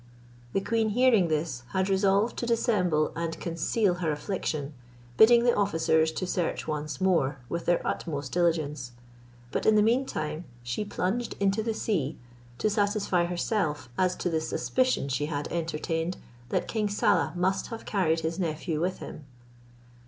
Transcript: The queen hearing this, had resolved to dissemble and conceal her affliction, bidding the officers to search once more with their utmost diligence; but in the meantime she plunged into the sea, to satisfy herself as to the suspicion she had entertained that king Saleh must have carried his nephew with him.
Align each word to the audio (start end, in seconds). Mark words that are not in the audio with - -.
The 0.53 0.61
queen 0.61 0.89
hearing 0.89 1.27
this, 1.27 1.61
had 1.73 1.87
resolved 1.87 2.35
to 2.37 2.47
dissemble 2.47 3.11
and 3.15 3.39
conceal 3.39 3.93
her 4.01 4.11
affliction, 4.11 4.73
bidding 5.15 5.43
the 5.43 5.53
officers 5.55 6.11
to 6.13 6.25
search 6.25 6.67
once 6.67 6.99
more 6.99 7.37
with 7.49 7.65
their 7.67 7.85
utmost 7.85 8.31
diligence; 8.31 8.93
but 9.51 9.67
in 9.67 9.75
the 9.75 9.83
meantime 9.83 10.45
she 10.63 10.83
plunged 10.83 11.35
into 11.39 11.61
the 11.61 11.75
sea, 11.75 12.17
to 12.57 12.67
satisfy 12.67 13.25
herself 13.25 13.89
as 13.95 14.15
to 14.15 14.27
the 14.31 14.41
suspicion 14.41 15.07
she 15.07 15.27
had 15.27 15.47
entertained 15.51 16.17
that 16.49 16.67
king 16.67 16.89
Saleh 16.89 17.35
must 17.35 17.67
have 17.67 17.85
carried 17.85 18.21
his 18.21 18.39
nephew 18.39 18.81
with 18.81 18.97
him. 18.97 19.25